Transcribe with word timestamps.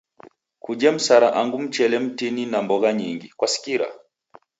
Kuje 0.59 0.91
msara 0.91 1.33
angu 1.33 1.59
mchele 1.59 1.99
mtini 1.99 2.45
na 2.45 2.61
mbogha 2.61 2.93
nyingi, 2.93 3.33
kwasikira? 3.37 3.85